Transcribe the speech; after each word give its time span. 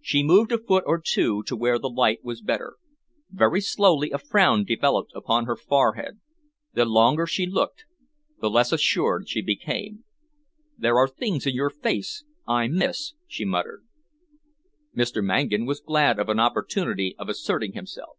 She 0.00 0.24
moved 0.24 0.50
a 0.50 0.58
foot 0.58 0.82
or 0.88 1.00
two 1.00 1.44
to 1.44 1.54
where 1.54 1.78
the 1.78 1.88
light 1.88 2.24
was 2.24 2.42
better. 2.42 2.78
Very 3.30 3.60
slowly 3.60 4.10
a 4.10 4.18
frown 4.18 4.64
developed 4.64 5.12
upon 5.14 5.44
her 5.44 5.54
forehead. 5.54 6.18
The 6.72 6.84
longer 6.84 7.28
she 7.28 7.46
looked, 7.46 7.84
the 8.40 8.50
less 8.50 8.72
assured 8.72 9.28
she 9.28 9.40
became. 9.40 10.02
"There 10.76 10.96
are 10.98 11.06
things 11.06 11.46
in 11.46 11.54
your 11.54 11.70
face 11.70 12.24
I 12.44 12.66
miss," 12.66 13.12
she 13.28 13.44
muttered. 13.44 13.84
Mr. 14.96 15.22
Mangan 15.22 15.64
was 15.64 15.80
glad 15.80 16.18
of 16.18 16.28
an 16.28 16.40
opportunity 16.40 17.14
of 17.16 17.28
asserting 17.28 17.74
himself. 17.74 18.16